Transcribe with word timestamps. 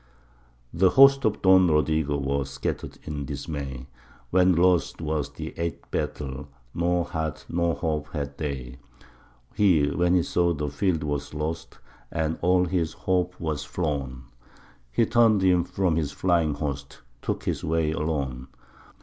The 0.73 0.89
hosts 0.89 1.25
of 1.25 1.43
Don 1.43 1.67
Rodrigo 1.69 2.17
were 2.17 2.43
scattered 2.43 2.97
in 3.03 3.23
dismay, 3.25 3.87
When 4.31 4.55
lost 4.55 4.99
was 4.99 5.29
the 5.33 5.53
eighth 5.59 5.91
battle, 5.91 6.47
nor 6.73 7.05
heart 7.05 7.45
nor 7.47 7.75
hope 7.75 8.07
had 8.07 8.39
they; 8.39 8.79
He, 9.53 9.91
when 9.91 10.15
he 10.15 10.23
saw 10.23 10.53
that 10.55 10.73
field 10.73 11.03
was 11.03 11.35
lost, 11.35 11.77
and 12.09 12.39
all 12.41 12.65
his 12.65 12.93
hope 12.93 13.39
was 13.39 13.63
flown, 13.63 14.23
He 14.91 15.05
turned 15.05 15.43
him 15.43 15.63
from 15.65 15.97
his 15.97 16.11
flying 16.11 16.55
host, 16.55 16.95
and 17.13 17.21
took 17.21 17.43
his 17.43 17.63
way 17.63 17.91
alone. 17.91 18.47